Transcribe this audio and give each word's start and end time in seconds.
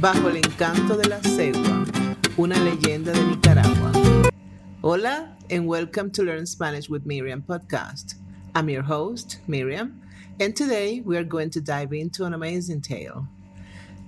Bajo 0.00 0.28
el 0.28 0.36
encanto 0.36 0.96
de 0.96 1.08
la 1.08 1.20
cegua, 1.22 1.84
una 2.36 2.56
leyenda 2.56 3.10
de 3.12 3.24
Nicaragua. 3.24 3.90
Hola, 4.80 5.36
and 5.50 5.66
welcome 5.66 6.08
to 6.12 6.22
Learn 6.22 6.46
Spanish 6.46 6.88
with 6.88 7.04
Miriam 7.04 7.42
podcast. 7.42 8.14
I'm 8.54 8.68
your 8.68 8.84
host, 8.84 9.40
Miriam, 9.48 10.00
and 10.38 10.54
today 10.54 11.00
we 11.00 11.16
are 11.16 11.24
going 11.24 11.50
to 11.50 11.60
dive 11.60 11.92
into 11.92 12.24
an 12.24 12.32
amazing 12.32 12.80
tale. 12.80 13.26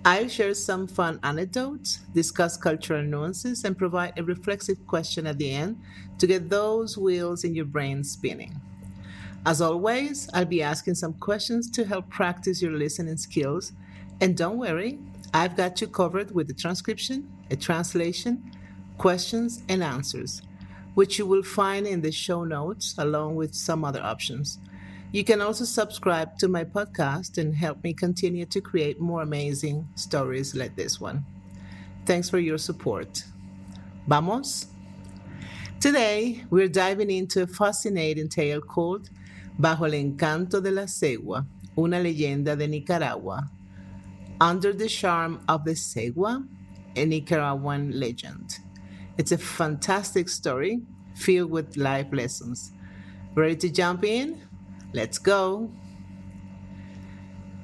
I'll 0.05 0.29
share 0.29 0.55
some 0.55 0.87
fun 0.87 1.19
anecdotes, 1.25 1.99
discuss 2.15 2.57
cultural 2.57 3.03
nuances, 3.03 3.65
and 3.65 3.77
provide 3.77 4.17
a 4.17 4.23
reflexive 4.23 4.87
question 4.87 5.27
at 5.27 5.39
the 5.39 5.53
end 5.53 5.77
to 6.19 6.29
get 6.29 6.51
those 6.51 6.97
wheels 6.97 7.43
in 7.43 7.57
your 7.57 7.65
brain 7.65 8.05
spinning. 8.05 8.61
As 9.45 9.61
always, 9.61 10.29
I'll 10.33 10.45
be 10.45 10.63
asking 10.63 10.95
some 10.95 11.15
questions 11.15 11.69
to 11.73 11.85
help 11.85 12.09
practice 12.11 12.63
your 12.63 12.75
listening 12.75 13.17
skills. 13.17 13.73
And 14.21 14.37
don't 14.37 14.59
worry, 14.59 14.99
I've 15.33 15.57
got 15.57 15.81
you 15.81 15.87
covered 15.87 16.33
with 16.33 16.51
a 16.51 16.55
transcription, 16.55 17.31
a 17.53 17.57
translation, 17.57 18.51
questions, 18.99 19.63
and 19.69 19.81
answers, 19.81 20.43
which 20.95 21.21
you 21.21 21.27
will 21.27 21.45
find 21.45 21.87
in 21.87 22.01
the 22.01 22.11
show 22.11 22.43
notes 22.43 22.97
along 22.99 23.37
with 23.37 23.55
some 23.55 23.85
other 23.85 24.03
options. 24.03 24.59
You 25.13 25.23
can 25.23 25.41
also 25.41 25.65
subscribe 25.65 26.37
to 26.39 26.49
my 26.49 26.65
podcast 26.65 27.39
and 27.39 27.55
help 27.55 27.85
me 27.85 27.93
continue 27.93 28.45
to 28.47 28.61
create 28.61 29.01
more 29.01 29.23
amazing 29.23 29.87
stories 29.95 30.57
like 30.57 30.75
this 30.75 31.01
one. 31.01 31.25
Thanks 32.07 32.29
for 32.29 32.41
your 32.41 32.59
support. 32.59 33.23
Vamos? 34.09 34.67
Today, 35.79 36.45
we're 36.51 36.69
diving 36.69 37.11
into 37.11 37.43
a 37.43 37.47
fascinating 37.47 38.29
tale 38.29 38.61
called 38.61 39.11
Bajo 39.61 39.87
el 39.87 39.95
encanto 39.95 40.61
de 40.61 40.73
la 40.73 40.87
cegua, 40.87 41.47
una 41.79 42.01
leyenda 42.01 42.57
de 42.57 42.67
Nicaragua 42.67 43.49
under 44.41 44.73
the 44.73 44.89
Charm 44.89 45.41
of 45.49 45.65
the 45.65 45.73
Segua, 45.73 46.47
a 46.97 47.05
Nicaraguan 47.05 47.99
legend. 47.99 48.59
It's 49.19 49.33
a 49.33 49.39
fantastic 49.39 50.29
story 50.29 50.81
filled 51.15 51.51
with 51.51 51.77
life 51.77 52.09
lessons. 52.13 52.73
Ready 53.35 53.57
to 53.57 53.69
jump 53.69 54.05
in? 54.05 54.41
Let's 54.93 55.19
go. 55.19 55.71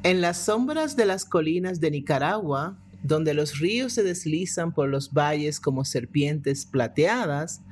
En 0.05 0.21
las 0.21 0.39
sombras 0.39 0.95
de 0.95 1.07
las 1.07 1.25
colinas 1.25 1.81
de 1.81 1.91
Nicaragua, 1.91 2.77
donde 3.03 3.35
los 3.35 3.59
ríos 3.59 3.95
se 3.95 4.03
deslizan 4.03 4.73
por 4.73 4.89
los 4.89 5.13
valles 5.13 5.59
como 5.59 5.85
serpientes 5.85 6.67
plateadas, 6.67 7.63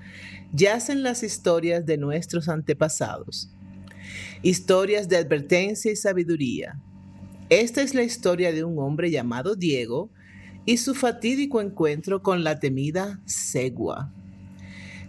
yacen 0.53 1.03
las 1.03 1.23
historias 1.23 1.85
de 1.85 1.99
nuestros 1.99 2.49
antepasados. 2.49 3.51
Historias 4.43 5.09
de 5.09 5.17
advertencia 5.17 5.93
y 5.93 5.97
sabiduría, 5.97 6.81
esta 7.61 7.83
es 7.83 7.95
la 7.95 8.03
historia 8.03 8.53
de 8.53 8.65
un 8.65 8.79
hombre 8.81 9.13
llamado 9.13 9.55
Diego 9.55 10.11
y 10.67 10.79
su 10.79 10.95
fatídico 10.95 11.61
encuentro 11.61 12.21
con 12.21 12.43
la 12.43 12.59
temida 12.59 13.21
Segua. 13.27 14.13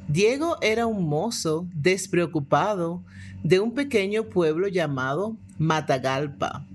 Diego 0.07 0.57
era 0.61 0.85
un 0.85 1.07
mozo 1.09 1.67
despreocupado 1.73 3.03
de 3.43 3.59
un 3.59 3.73
pequeño 3.73 4.25
pueblo 4.25 4.67
llamado 4.67 5.37
Matagalpa. 5.57 6.67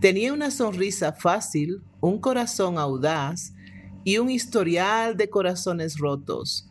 Tenía 0.00 0.32
una 0.32 0.50
sonrisa 0.50 1.12
fácil, 1.12 1.82
un 2.00 2.18
corazón 2.18 2.78
audaz 2.78 3.52
y 4.02 4.16
un 4.16 4.30
historial 4.30 5.16
de 5.16 5.28
corazones 5.28 5.98
rotos. 5.98 6.70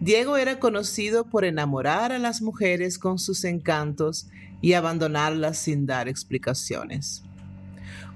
Diego 0.00 0.36
era 0.36 0.58
conocido 0.58 1.24
por 1.24 1.46
enamorar 1.46 2.12
a 2.12 2.18
las 2.18 2.42
mujeres 2.42 2.98
con 2.98 3.18
sus 3.18 3.44
encantos 3.44 4.26
y 4.60 4.74
abandonarlas 4.74 5.56
sin 5.58 5.86
dar 5.86 6.08
explicaciones. 6.08 7.22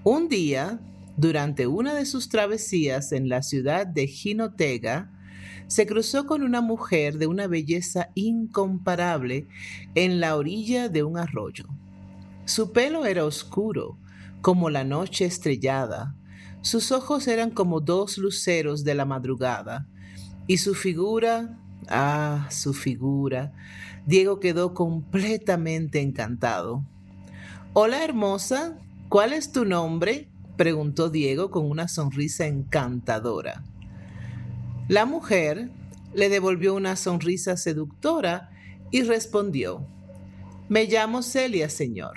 Un 0.05 0.29
día, 0.29 0.81
durante 1.17 1.69
una 1.69 1.95
de 1.95 2.07
sus 2.07 2.29
travesías 2.29 3.13
en 3.13 3.29
la 3.29 3.41
ciudad 3.41 3.87
de 3.87 4.09
Jinotega, 4.09 5.13
se 5.69 5.87
cruzó 5.87 6.27
con 6.27 6.43
una 6.43 6.61
mujer 6.61 7.19
de 7.19 7.29
una 7.29 7.47
belleza 7.47 8.09
incomparable 8.17 9.47
en 9.95 10.19
la 10.19 10.37
orilla 10.37 10.89
de 10.89 11.05
un 11.05 11.19
arroyo. 11.19 11.67
Su 12.47 12.73
pelo 12.73 13.07
era 13.07 13.25
oscuro, 13.25 13.97
como 14.41 14.71
la 14.71 14.83
noche 14.83 15.25
estrellada, 15.25 16.17
sus 16.63 16.91
ojos 16.91 17.29
eran 17.29 17.51
como 17.51 17.81
dos 17.81 18.19
luceros 18.19 18.83
de 18.83 18.97
la 18.97 19.05
madrugada, 19.05 19.87
y 20.49 20.57
su 20.57 20.75
figura, 20.75 21.61
ah, 21.89 22.49
su 22.51 22.75
figura, 22.75 23.53
Diego 24.05 24.41
quedó 24.41 24.75
completamente 24.75 26.01
encantado. 26.01 26.85
Hola 27.73 28.03
hermosa, 28.03 28.79
¿Cuál 29.13 29.35
es 29.35 29.53
tu 29.53 29.67
nombre? 29.67 30.31
preguntó 30.57 31.11
Diego 31.11 31.51
con 31.51 31.71
una 31.71 31.87
sonrisa 31.87 32.47
encantadora. 32.47 33.63
La 34.89 35.05
mujer 35.05 35.71
le 36.15 36.31
devolvió 36.31 36.75
una 36.75 36.97
sonrisa 36.97 37.59
seductora 37.59 38.49
y 38.91 39.03
respondió, 39.03 39.87
Me 40.71 40.87
llamo 40.87 41.21
Celia, 41.21 41.69
señor. 41.69 42.15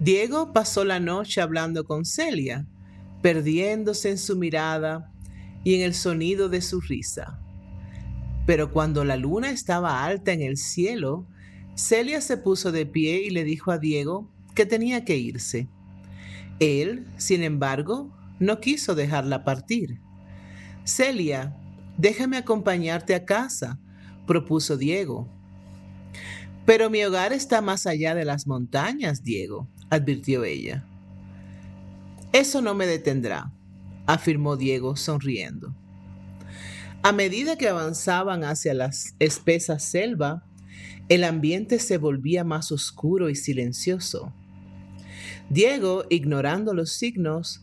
Diego 0.00 0.54
pasó 0.54 0.86
la 0.86 1.00
noche 1.00 1.42
hablando 1.42 1.84
con 1.84 2.06
Celia, 2.06 2.66
perdiéndose 3.20 4.08
en 4.08 4.16
su 4.16 4.38
mirada 4.38 5.12
y 5.64 5.74
en 5.74 5.82
el 5.82 5.92
sonido 5.92 6.48
de 6.48 6.62
su 6.62 6.80
risa. 6.80 7.38
Pero 8.46 8.72
cuando 8.72 9.04
la 9.04 9.18
luna 9.18 9.50
estaba 9.50 10.02
alta 10.02 10.32
en 10.32 10.40
el 10.40 10.56
cielo, 10.56 11.26
Celia 11.74 12.22
se 12.22 12.38
puso 12.38 12.72
de 12.72 12.86
pie 12.86 13.20
y 13.22 13.28
le 13.28 13.44
dijo 13.44 13.70
a 13.70 13.76
Diego 13.76 14.31
que 14.54 14.66
tenía 14.66 15.04
que 15.04 15.16
irse. 15.16 15.68
Él, 16.60 17.06
sin 17.16 17.42
embargo, 17.42 18.10
no 18.38 18.60
quiso 18.60 18.94
dejarla 18.94 19.44
partir. 19.44 20.00
Celia, 20.84 21.56
déjame 21.96 22.36
acompañarte 22.36 23.14
a 23.14 23.24
casa, 23.24 23.78
propuso 24.26 24.76
Diego. 24.76 25.28
Pero 26.64 26.90
mi 26.90 27.02
hogar 27.04 27.32
está 27.32 27.60
más 27.60 27.86
allá 27.86 28.14
de 28.14 28.24
las 28.24 28.46
montañas, 28.46 29.22
Diego, 29.22 29.68
advirtió 29.90 30.44
ella. 30.44 30.84
Eso 32.32 32.62
no 32.62 32.74
me 32.74 32.86
detendrá, 32.86 33.52
afirmó 34.06 34.56
Diego 34.56 34.96
sonriendo. 34.96 35.74
A 37.02 37.12
medida 37.12 37.56
que 37.56 37.68
avanzaban 37.68 38.44
hacia 38.44 38.74
la 38.74 38.90
espesa 39.18 39.80
selva, 39.80 40.44
el 41.08 41.24
ambiente 41.24 41.80
se 41.80 41.98
volvía 41.98 42.44
más 42.44 42.70
oscuro 42.70 43.28
y 43.28 43.34
silencioso. 43.34 44.32
Diego, 45.52 46.06
ignorando 46.08 46.72
los 46.72 46.94
signos, 46.94 47.62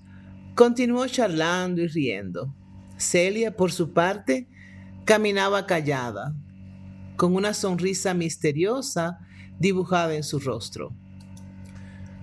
continuó 0.54 1.08
charlando 1.08 1.82
y 1.82 1.88
riendo. 1.88 2.54
Celia, 2.98 3.56
por 3.56 3.72
su 3.72 3.94
parte, 3.94 4.48
caminaba 5.06 5.66
callada, 5.66 6.36
con 7.16 7.34
una 7.34 7.56
sonrisa 7.56 8.14
misteriosa 8.14 9.18
dibujada 9.58 10.14
en 10.14 10.22
su 10.22 10.38
rostro. 10.38 10.94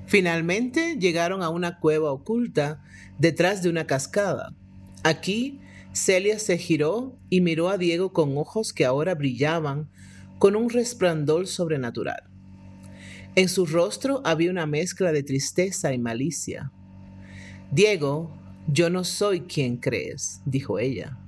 Finalmente 0.06 0.99
llegaron 1.00 1.43
a 1.43 1.49
una 1.49 1.81
cueva 1.81 2.12
oculta 2.12 2.81
detrás 3.19 3.60
de 3.65 3.69
una 3.69 3.88
cascada. 3.88 4.54
Aquí, 5.03 5.60
Celia 5.93 6.38
se 6.38 6.59
giró 6.59 7.19
y 7.28 7.41
miró 7.41 7.71
a 7.71 7.77
Diego 7.77 8.12
con 8.12 8.38
ojos 8.38 8.72
que 8.72 8.84
ahora 8.84 9.16
brillaban 9.16 9.91
con 10.38 10.54
un 10.54 10.71
resplandor 10.71 11.48
sobrenatural. 11.48 12.35
En 13.36 13.50
su 13.50 13.66
rostro 13.66 14.22
había 14.24 14.50
una 14.50 14.66
mezcla 14.66 15.12
de 15.12 15.22
tristeza 15.22 15.92
y 15.92 15.98
malicia. 15.98 16.72
Diego, 17.70 18.30
yo 18.66 18.88
no 18.88 19.04
soy 19.04 19.42
quien 19.42 19.76
crees, 19.76 20.41
dijo 20.47 20.78
ella. 20.78 21.19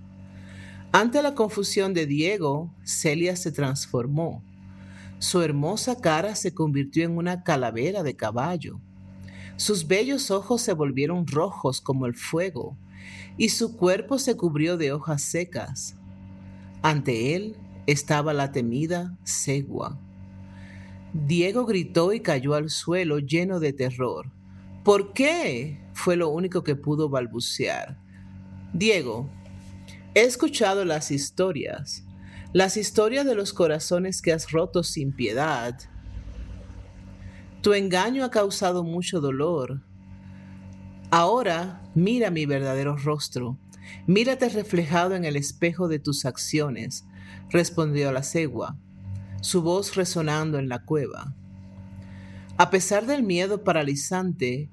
Ante 0.91 1.21
la 1.21 1.35
confusión 1.35 1.93
de 1.93 2.07
Diego, 2.07 2.73
Celia 2.83 3.37
se 3.37 3.53
transformó. 3.53 4.43
Su 5.19 5.43
hermosa 5.43 6.01
cara 6.01 6.35
se 6.35 6.55
convirtió 6.55 7.05
en 7.05 7.19
una 7.19 7.45
calavera 7.45 8.03
de 8.03 8.17
caballo. 8.17 8.81
Sus 9.57 9.87
bellos 9.87 10.31
ojos 10.31 10.63
se 10.63 10.73
volvieron 10.73 11.27
rojos 11.27 11.83
como 11.83 12.07
el 12.07 12.15
fuego, 12.15 12.79
y 13.37 13.51
su 13.51 13.77
cuerpo 13.77 14.19
se 14.19 14.35
cubrió 14.35 14.79
de 14.79 14.93
hojas 14.93 15.21
secas. 15.23 15.95
Ante 16.81 17.35
él 17.35 17.57
estaba 17.87 18.33
la 18.33 18.51
temida 18.51 19.19
Segua. 19.25 20.01
Diego 21.13 21.65
gritó 21.65 22.13
y 22.13 22.21
cayó 22.21 22.55
al 22.55 22.69
suelo 22.69 23.19
lleno 23.19 23.61
de 23.61 23.73
terror. 23.73 24.31
¿Por 24.85 25.13
qué? 25.13 25.85
fue 25.95 26.17
lo 26.17 26.29
único 26.29 26.63
que 26.63 26.77
pudo 26.77 27.09
balbucear. 27.09 27.99
Diego, 28.73 29.29
he 30.15 30.21
escuchado 30.21 30.85
las 30.85 31.11
historias, 31.11 32.05
las 32.53 32.77
historias 32.77 33.27
de 33.27 33.35
los 33.35 33.53
corazones 33.53 34.23
que 34.23 34.33
has 34.33 34.53
roto 34.53 34.85
sin 34.85 35.13
piedad. 35.13 35.77
Tu 37.63 37.73
engaño 37.73 38.25
ha 38.25 38.31
causado 38.31 38.85
mucho 38.85 39.21
dolor. 39.21 39.83
Ahora 41.11 41.83
mira 41.95 42.31
mi 42.31 42.47
verdadero 42.47 42.97
rostro, 42.97 43.59
mírate 44.07 44.49
reflejado 44.51 45.17
en 45.17 45.25
el 45.25 45.35
espejo 45.35 45.89
de 45.89 45.99
tus 45.99 46.27
acciones, 46.27 47.05
respondió 47.51 48.13
la 48.13 48.23
cegua 48.23 48.79
su 49.41 49.63
voz 49.63 49.95
resonando 49.95 50.59
en 50.59 50.69
la 50.69 50.85
cueva. 50.85 51.35
A 52.57 52.71
pesar 52.71 53.07
del 53.07 53.23
miedo 53.23 53.63
paralizante, 53.63 54.69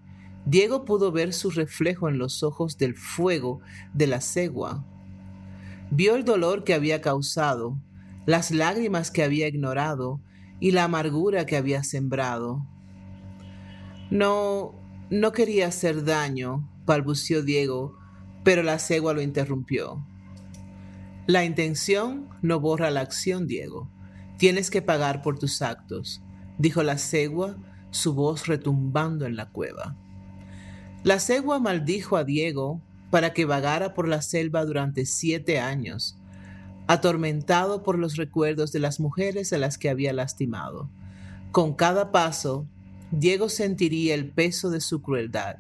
Diego 0.46 0.86
pudo 0.86 1.12
ver 1.12 1.34
su 1.34 1.50
reflejo 1.52 2.10
en 2.10 2.18
los 2.18 2.44
ojos 2.44 2.78
del 2.78 2.96
fuego 2.96 3.62
de 3.94 4.08
la 4.08 4.22
cegua. 4.22 4.86
Vio 5.92 6.16
el 6.16 6.26
dolor 6.26 6.64
que 6.64 6.74
había 6.74 7.02
causado, 7.02 7.78
las 8.26 8.52
lágrimas 8.52 9.12
que 9.12 9.24
había 9.24 9.48
ignorado 9.48 10.20
y 10.60 10.72
la 10.72 10.86
amargura 10.86 11.46
que 11.46 11.58
había 11.58 11.84
sembrado. 11.84 12.66
No, 14.10 14.74
no 15.10 15.32
quería 15.32 15.68
hacer 15.68 16.06
daño, 16.06 16.70
balbució 16.86 17.44
Diego, 17.44 17.98
pero 18.44 18.64
la 18.64 18.80
cegua 18.80 19.14
lo 19.14 19.22
interrumpió. 19.22 20.06
La 21.28 21.44
intención 21.44 22.30
no 22.42 22.60
borra 22.60 22.92
la 22.92 23.02
acción, 23.02 23.48
Diego. 23.48 23.90
Tienes 24.38 24.70
que 24.70 24.82
pagar 24.82 25.22
por 25.22 25.40
tus 25.40 25.62
actos, 25.62 26.22
dijo 26.58 26.84
la 26.84 26.98
cegua, 26.98 27.58
su 27.92 28.14
voz 28.14 28.48
retumbando 28.48 29.26
en 29.26 29.36
la 29.36 29.50
cueva. 29.50 29.96
La 31.04 31.20
cegua 31.20 31.60
maldijo 31.60 32.18
a 32.18 32.24
Diego 32.24 32.82
para 33.10 33.34
que 33.34 33.46
vagara 33.46 33.94
por 33.94 34.08
la 34.08 34.22
selva 34.22 34.66
durante 34.66 35.06
siete 35.06 35.60
años, 35.60 36.18
atormentado 36.88 37.84
por 37.84 37.98
los 37.98 38.18
recuerdos 38.18 38.72
de 38.72 38.80
las 38.80 39.00
mujeres 39.00 39.54
a 39.54 39.58
las 39.58 39.78
que 39.78 39.90
había 39.90 40.12
lastimado. 40.12 40.90
Con 41.52 41.74
cada 41.74 42.12
paso, 42.12 42.68
Diego 43.12 43.48
sentiría 43.48 44.16
el 44.16 44.30
peso 44.30 44.70
de 44.70 44.82
su 44.82 45.02
crueldad 45.02 45.58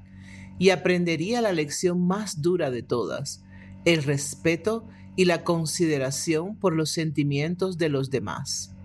y 0.60 0.71
aprendería 0.71 1.42
la 1.42 1.54
lección 1.54 2.06
más 2.06 2.42
dura 2.42 2.71
de 2.71 2.83
todas, 2.83 3.44
el 3.86 4.04
respeto 4.04 4.88
y 5.16 5.26
la 5.26 5.44
consideración 5.44 6.56
por 6.58 6.74
los 6.74 6.90
sentimientos 6.92 7.78
de 7.78 7.90
los 7.90 8.10
demás. 8.10 8.76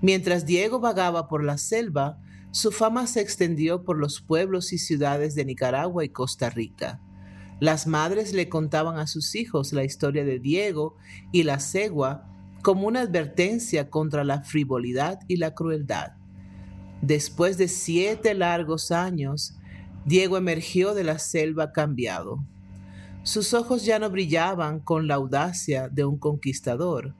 Mientras 0.00 0.46
Diego 0.46 0.80
vagaba 0.80 1.28
por 1.28 1.44
la 1.44 1.58
selva, 1.58 2.18
su 2.50 2.70
fama 2.70 3.06
se 3.06 3.20
extendió 3.20 3.84
por 3.84 3.96
los 3.96 4.20
pueblos 4.20 4.72
y 4.72 4.78
ciudades 4.78 5.34
de 5.34 5.44
Nicaragua 5.44 6.04
y 6.04 6.10
Costa 6.10 6.50
Rica. 6.50 7.00
Las 7.60 7.86
madres 7.86 8.32
le 8.32 8.48
contaban 8.48 8.98
a 8.98 9.06
sus 9.06 9.34
hijos 9.34 9.72
la 9.72 9.84
historia 9.84 10.24
de 10.24 10.38
Diego 10.38 10.96
y 11.30 11.44
la 11.44 11.60
cegua 11.60 12.28
como 12.62 12.86
una 12.86 13.02
advertencia 13.02 13.88
contra 13.90 14.24
la 14.24 14.42
frivolidad 14.42 15.20
y 15.28 15.36
la 15.36 15.54
crueldad. 15.54 16.12
Después 17.00 17.58
de 17.58 17.68
siete 17.68 18.34
largos 18.34 18.90
años, 18.90 19.56
Diego 20.04 20.36
emergió 20.36 20.94
de 20.94 21.04
la 21.04 21.18
selva 21.18 21.72
cambiado. 21.72 22.44
Sus 23.24 23.54
ojos 23.54 23.84
ya 23.84 24.00
no 24.00 24.10
brillaban 24.10 24.80
con 24.80 25.06
la 25.06 25.14
audacia 25.14 25.88
de 25.88 26.04
un 26.04 26.18
conquistador, 26.18 27.14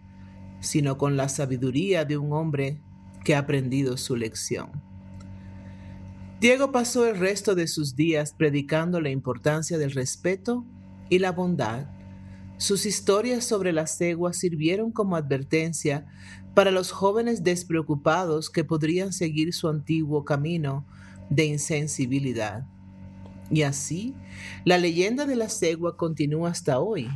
sino 0.58 0.98
con 0.98 1.16
la 1.16 1.28
sabiduría 1.28 2.04
de 2.04 2.18
un 2.18 2.32
hombre 2.32 2.80
que 3.24 3.36
ha 3.36 3.40
aprendido 3.40 3.96
su 3.96 4.16
lección. 4.16 4.70
Diego 6.40 6.72
pasó 6.72 7.06
el 7.06 7.18
resto 7.18 7.54
de 7.54 7.68
sus 7.68 7.94
días 7.94 8.34
predicando 8.36 9.00
la 9.00 9.10
importancia 9.10 9.78
del 9.78 9.92
respeto 9.92 10.66
y 11.08 11.20
la 11.20 11.30
bondad. 11.30 11.86
Sus 12.56 12.84
historias 12.84 13.44
sobre 13.44 13.72
la 13.72 13.86
cegua 13.86 14.32
sirvieron 14.32 14.90
como 14.90 15.14
advertencia 15.14 16.06
para 16.52 16.72
los 16.72 16.90
jóvenes 16.90 17.44
despreocupados 17.44 18.50
que 18.50 18.64
podrían 18.64 19.12
seguir 19.12 19.54
su 19.54 19.68
antiguo 19.68 20.24
camino 20.24 20.84
de 21.30 21.44
insensibilidad. 21.44 22.66
Y 23.52 23.62
así, 23.62 24.14
la 24.64 24.78
leyenda 24.78 25.26
de 25.26 25.36
la 25.36 25.50
cegua 25.50 25.98
continúa 25.98 26.48
hasta 26.48 26.80
hoy, 26.80 27.08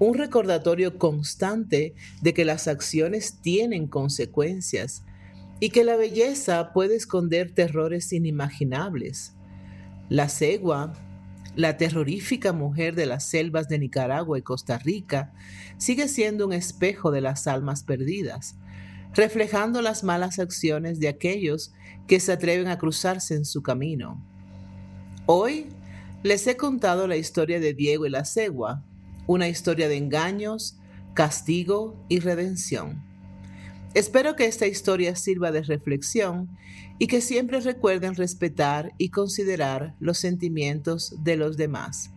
un 0.00 0.14
recordatorio 0.14 0.98
constante 0.98 1.94
de 2.20 2.34
que 2.34 2.44
las 2.44 2.66
acciones 2.66 3.40
tienen 3.40 3.86
consecuencias 3.86 5.04
y 5.60 5.70
que 5.70 5.84
la 5.84 5.96
belleza 5.96 6.72
puede 6.72 6.96
esconder 6.96 7.52
terrores 7.52 8.12
inimaginables. 8.12 9.34
La 10.08 10.28
cegua, 10.28 10.94
la 11.54 11.76
terrorífica 11.76 12.52
mujer 12.52 12.96
de 12.96 13.06
las 13.06 13.28
selvas 13.28 13.68
de 13.68 13.78
Nicaragua 13.78 14.36
y 14.36 14.42
Costa 14.42 14.78
Rica, 14.78 15.32
sigue 15.76 16.08
siendo 16.08 16.46
un 16.46 16.52
espejo 16.52 17.12
de 17.12 17.20
las 17.20 17.46
almas 17.46 17.84
perdidas, 17.84 18.56
reflejando 19.14 19.80
las 19.80 20.02
malas 20.02 20.40
acciones 20.40 20.98
de 20.98 21.06
aquellos 21.06 21.72
que 22.08 22.18
se 22.18 22.32
atreven 22.32 22.66
a 22.66 22.78
cruzarse 22.78 23.36
en 23.36 23.44
su 23.44 23.62
camino. 23.62 24.27
Hoy 25.30 25.66
les 26.22 26.46
he 26.46 26.56
contado 26.56 27.06
la 27.06 27.18
historia 27.18 27.60
de 27.60 27.74
Diego 27.74 28.06
y 28.06 28.08
la 28.08 28.24
cegua, 28.24 28.82
una 29.26 29.46
historia 29.46 29.86
de 29.86 29.98
engaños, 29.98 30.78
castigo 31.12 32.02
y 32.08 32.20
redención. 32.20 33.04
Espero 33.92 34.36
que 34.36 34.46
esta 34.46 34.66
historia 34.66 35.16
sirva 35.16 35.52
de 35.52 35.62
reflexión 35.62 36.48
y 36.98 37.08
que 37.08 37.20
siempre 37.20 37.60
recuerden 37.60 38.14
respetar 38.14 38.94
y 38.96 39.10
considerar 39.10 39.94
los 40.00 40.16
sentimientos 40.16 41.14
de 41.22 41.36
los 41.36 41.58
demás. 41.58 42.08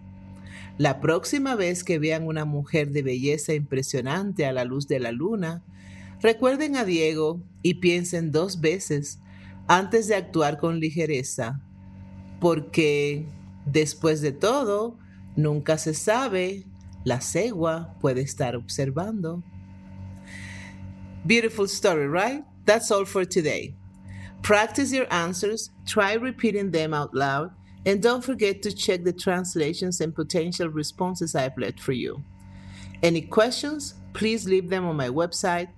La 0.77 1.01
próxima 1.01 1.55
vez 1.55 1.83
que 1.83 1.99
vean 1.99 2.25
una 2.25 2.45
mujer 2.45 2.91
de 2.91 3.03
belleza 3.03 3.53
impresionante 3.53 4.45
a 4.45 4.53
la 4.53 4.63
luz 4.63 4.87
de 4.87 5.01
la 5.01 5.11
luna, 5.11 5.65
recuerden 6.21 6.77
a 6.77 6.85
Diego 6.85 7.43
y 7.61 7.73
piensen 7.73 8.31
dos 8.31 8.61
veces 8.61 9.19
antes 9.67 10.07
de 10.07 10.15
actuar 10.15 10.59
con 10.59 10.79
ligereza, 10.79 11.59
porque 12.41 13.27
después 13.65 14.19
de 14.21 14.33
todo, 14.33 14.97
nunca 15.37 15.77
se 15.77 15.93
sabe, 15.93 16.65
la 17.05 17.21
cegua 17.21 17.95
puede 18.01 18.21
estar 18.21 18.55
observando. 18.55 19.41
Beautiful 21.25 21.67
story, 21.67 22.07
right? 22.07 22.43
That's 22.65 22.91
all 22.91 23.05
for 23.05 23.25
today. 23.25 23.75
Practice 24.41 24.91
your 24.91 25.05
answers, 25.13 25.69
try 25.85 26.13
repeating 26.13 26.71
them 26.71 26.95
out 26.95 27.13
loud, 27.13 27.51
and 27.85 28.01
don't 28.01 28.23
forget 28.23 28.63
to 28.63 28.71
check 28.71 29.03
the 29.03 29.13
translations 29.13 30.01
and 30.01 30.15
potential 30.15 30.67
responses 30.67 31.35
I've 31.35 31.57
left 31.57 31.79
for 31.79 31.93
you. 31.93 32.23
Any 33.03 33.21
questions, 33.21 33.93
please 34.13 34.47
leave 34.47 34.67
them 34.67 34.85
on 34.85 34.95
my 34.95 35.09
website, 35.09 35.69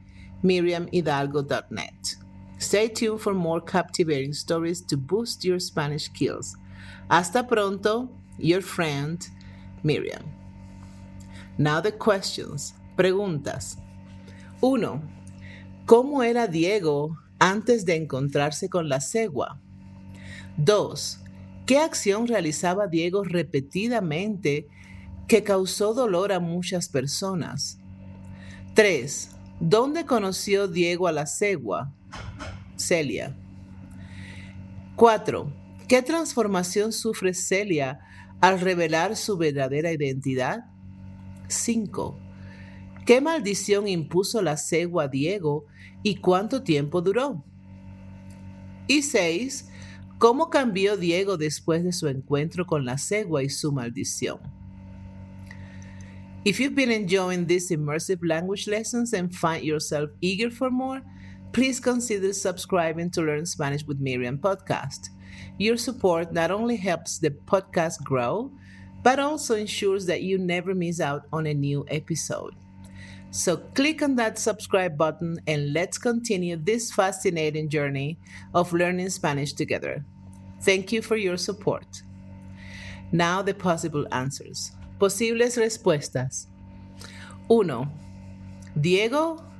miriamhidalgo.net. 0.43 2.15
Stay 2.63 2.87
tuned 2.87 3.19
for 3.19 3.33
more 3.33 3.59
captivating 3.59 4.31
stories 4.31 4.79
to 4.79 4.95
boost 4.95 5.43
your 5.43 5.59
Spanish 5.59 6.05
skills. 6.05 6.55
Hasta 7.09 7.43
pronto, 7.43 8.09
your 8.39 8.61
friend, 8.61 9.19
Miriam. 9.83 10.23
Now 11.57 11.81
the 11.81 11.91
questions. 11.91 12.73
Preguntas. 12.95 13.77
1. 14.61 15.01
¿Cómo 15.85 16.23
era 16.23 16.47
Diego 16.47 17.17
antes 17.37 17.83
de 17.83 17.97
encontrarse 17.97 18.69
con 18.69 18.87
la 18.87 19.01
cegua? 19.01 19.59
2. 20.55 21.19
¿Qué 21.65 21.79
acción 21.79 22.27
realizaba 22.27 22.87
Diego 22.87 23.25
repetidamente 23.25 24.69
que 25.27 25.43
causó 25.43 25.93
dolor 25.93 26.31
a 26.31 26.39
muchas 26.39 26.87
personas? 26.87 27.77
3. 28.73 29.31
¿Dónde 29.59 30.05
conoció 30.05 30.69
Diego 30.69 31.07
a 31.07 31.11
la 31.11 31.25
cegua? 31.25 31.93
Celia. 32.87 33.35
4. 34.95 35.53
¿Qué 35.87 36.01
transformación 36.01 36.91
sufre 36.91 37.33
Celia 37.33 37.99
al 38.41 38.59
revelar 38.59 39.15
su 39.15 39.37
verdadera 39.37 39.91
identidad? 39.91 40.65
5. 41.47 42.19
¿Qué 43.05 43.21
maldición 43.21 43.87
impuso 43.87 44.41
la 44.41 44.57
cegua 44.57 45.05
a 45.05 45.07
Diego 45.07 45.65
y 46.03 46.15
cuánto 46.15 46.63
tiempo 46.63 47.01
duró? 47.01 47.43
Y 48.87 49.01
6. 49.01 49.69
¿Cómo 50.19 50.49
cambió 50.49 50.95
Diego 50.95 51.37
después 51.37 51.83
de 51.83 51.91
su 51.91 52.07
encuentro 52.07 52.65
con 52.65 52.85
la 52.85 52.97
cegua 52.97 53.43
y 53.43 53.49
su 53.49 53.71
maldición? 53.71 54.39
If 56.45 56.59
you've 56.59 56.75
been 56.75 56.91
enjoying 56.91 57.47
these 57.47 57.71
immersive 57.71 58.19
language 58.21 58.67
lessons 58.67 59.13
and 59.13 59.33
find 59.33 59.63
yourself 59.63 60.11
eager 60.21 60.51
for 60.51 60.69
more, 60.69 61.01
please 61.53 61.79
consider 61.79 62.33
subscribing 62.33 63.11
to 63.11 63.21
Learn 63.21 63.45
Spanish 63.45 63.85
with 63.85 63.99
Miriam 63.99 64.39
podcast. 64.39 65.09
Your 65.59 65.77
support 65.77 66.33
not 66.33 66.49
only 66.49 66.75
helps 66.75 67.19
the 67.19 67.29
podcast 67.29 68.03
grow, 68.03 68.51
but 69.03 69.19
also 69.19 69.55
ensures 69.55 70.07
that 70.07 70.23
you 70.23 70.39
never 70.39 70.73
miss 70.73 70.99
out 70.99 71.27
on 71.31 71.45
a 71.45 71.53
new 71.53 71.85
episode. 71.89 72.55
So 73.29 73.57
click 73.57 74.01
on 74.01 74.15
that 74.15 74.39
subscribe 74.39 74.97
button 74.97 75.39
and 75.45 75.73
let's 75.73 75.99
continue 75.99 76.55
this 76.55 76.91
fascinating 76.91 77.69
journey 77.69 78.17
of 78.55 78.73
learning 78.73 79.09
Spanish 79.09 79.53
together. 79.53 80.03
Thank 80.61 80.91
you 80.91 81.03
for 81.03 81.17
your 81.17 81.37
support. 81.37 82.01
Now 83.11 83.43
the 83.43 83.53
possible 83.53 84.07
answers. 84.11 84.71
Posibles 84.99 85.57
respuestas. 85.57 86.47
1. 87.47 87.91
Diego 88.79 89.52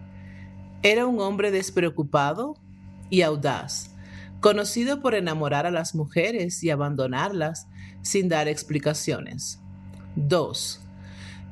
era 0.84 1.06
un 1.06 1.22
hombre 1.22 1.50
despreocupado 1.50 2.58
y 3.10 3.22
audaz, 3.22 3.96
conocido 4.42 5.02
por 5.02 5.16
enamorar 5.16 5.66
a 5.66 5.72
las 5.72 5.96
mujeres 5.96 6.62
y 6.62 6.70
abandonarlas 6.70 7.68
sin 8.02 8.28
dar 8.28 8.50
explicaciones. 8.50 9.62
2. 10.18 10.82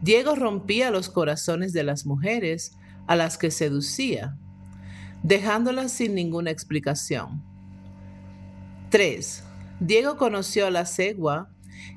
Diego 0.02 0.36
rompía 0.36 0.92
los 0.92 1.10
corazones 1.10 1.72
de 1.72 1.84
las 1.84 2.06
mujeres 2.06 2.78
a 3.08 3.16
las 3.16 3.38
que 3.38 3.52
seducía, 3.52 4.38
dejándolas 5.24 5.94
sin 5.94 6.14
ninguna 6.14 6.52
explicación. 6.52 7.42
3. 8.90 9.44
Diego 9.80 10.18
conoció 10.18 10.68
a 10.68 10.72
la 10.72 10.86
cegua, 10.86 11.50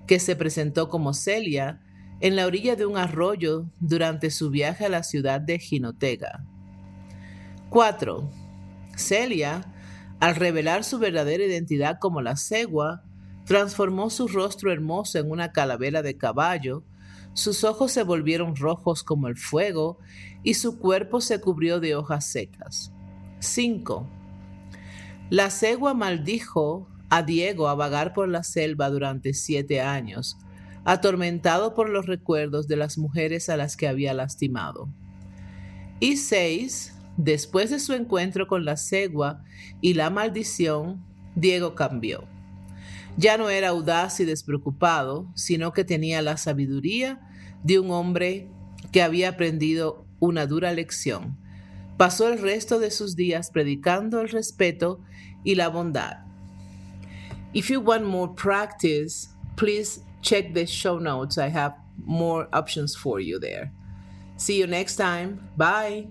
que 0.06 0.20
se 0.20 0.36
presentó 0.36 0.88
como 0.88 1.14
Celia, 1.14 1.80
en 2.20 2.36
la 2.36 2.46
orilla 2.46 2.76
de 2.76 2.86
un 2.86 2.96
arroyo 2.96 3.66
durante 3.80 4.30
su 4.30 4.50
viaje 4.50 4.84
a 4.86 4.88
la 4.88 5.02
ciudad 5.02 5.40
de 5.40 5.58
Jinotega. 5.58 6.44
4. 7.74 8.30
Celia, 8.94 9.64
al 10.20 10.36
revelar 10.36 10.84
su 10.84 11.00
verdadera 11.00 11.42
identidad 11.42 11.98
como 11.98 12.22
la 12.22 12.36
cegua, 12.36 13.02
transformó 13.46 14.10
su 14.10 14.28
rostro 14.28 14.70
hermoso 14.70 15.18
en 15.18 15.28
una 15.28 15.50
calavera 15.50 16.00
de 16.00 16.16
caballo, 16.16 16.84
sus 17.32 17.64
ojos 17.64 17.90
se 17.90 18.04
volvieron 18.04 18.54
rojos 18.54 19.02
como 19.02 19.26
el 19.26 19.36
fuego 19.36 19.98
y 20.44 20.54
su 20.54 20.78
cuerpo 20.78 21.20
se 21.20 21.40
cubrió 21.40 21.80
de 21.80 21.96
hojas 21.96 22.26
secas. 22.26 22.92
5. 23.40 24.08
La 25.30 25.50
cegua 25.50 25.94
maldijo 25.94 26.86
a 27.10 27.24
Diego 27.24 27.66
a 27.66 27.74
vagar 27.74 28.12
por 28.12 28.28
la 28.28 28.44
selva 28.44 28.88
durante 28.88 29.34
siete 29.34 29.80
años, 29.80 30.36
atormentado 30.84 31.74
por 31.74 31.88
los 31.88 32.06
recuerdos 32.06 32.68
de 32.68 32.76
las 32.76 32.98
mujeres 32.98 33.48
a 33.48 33.56
las 33.56 33.76
que 33.76 33.88
había 33.88 34.14
lastimado. 34.14 34.88
Y 35.98 36.18
6. 36.18 36.94
Después 37.16 37.70
de 37.70 37.78
su 37.78 37.92
encuentro 37.92 38.46
con 38.46 38.64
la 38.64 38.76
cegua 38.76 39.44
y 39.80 39.94
la 39.94 40.10
maldición, 40.10 41.04
Diego 41.34 41.74
cambió. 41.74 42.24
Ya 43.16 43.38
no 43.38 43.48
era 43.48 43.68
audaz 43.68 44.18
y 44.20 44.24
despreocupado, 44.24 45.30
sino 45.34 45.72
que 45.72 45.84
tenía 45.84 46.22
la 46.22 46.36
sabiduría 46.36 47.20
de 47.62 47.78
un 47.78 47.90
hombre 47.90 48.48
que 48.90 49.02
había 49.02 49.30
aprendido 49.30 50.04
una 50.18 50.46
dura 50.46 50.72
lección. 50.72 51.38
Pasó 51.96 52.28
el 52.28 52.40
resto 52.40 52.80
de 52.80 52.90
sus 52.90 53.14
días 53.14 53.50
predicando 53.50 54.20
el 54.20 54.28
respeto 54.28 55.00
y 55.44 55.54
la 55.54 55.68
bondad. 55.68 56.24
If 57.52 57.70
you 57.70 57.80
want 57.80 58.04
more 58.04 58.32
practice, 58.34 59.28
please 59.56 60.00
check 60.20 60.52
the 60.54 60.66
show 60.66 60.98
notes. 60.98 61.38
I 61.38 61.50
have 61.50 61.76
more 62.04 62.48
options 62.52 62.96
for 62.96 63.20
you 63.20 63.38
there. 63.38 63.70
See 64.36 64.58
you 64.58 64.66
next 64.66 64.96
time. 64.96 65.38
Bye. 65.56 66.08